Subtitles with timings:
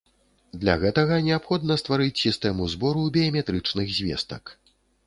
[0.63, 4.43] Для гэтага неабходна стварыць сістэму збору біяметрычных звестак.